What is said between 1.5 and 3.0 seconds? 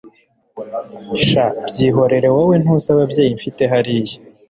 byihorere wowe ntuzi